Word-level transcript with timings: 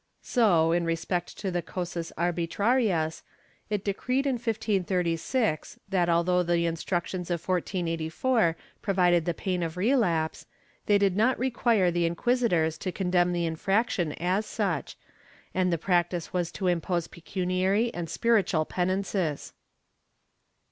So, 0.23 0.71
in 0.71 0.83
respect 0.83 1.37
to 1.37 1.51
the 1.51 1.61
cosas 1.61 2.11
arhitrarias, 2.17 3.21
it 3.69 3.85
decreed 3.85 4.25
in 4.25 4.37
1536, 4.39 5.77
that 5.89 6.09
although 6.09 6.41
the 6.41 6.65
Instructions 6.65 7.29
of 7.29 7.47
1484 7.47 8.57
provided 8.81 9.25
the 9.25 9.35
pain 9.35 9.61
of 9.61 9.77
relapse, 9.77 10.47
they 10.87 10.97
did 10.97 11.15
not 11.15 11.37
require 11.37 11.91
the 11.91 12.05
inquisitors 12.07 12.79
to 12.79 12.91
condemn 12.91 13.31
the 13.31 13.45
infraction 13.45 14.13
as 14.13 14.47
such, 14.47 14.97
and 15.53 15.71
the 15.71 15.77
practice 15.77 16.33
was 16.33 16.51
to 16.53 16.65
impose 16.65 17.05
pecuniary 17.05 17.93
and 17.93 18.09
spiritual 18.09 18.65
penances. 18.65 19.53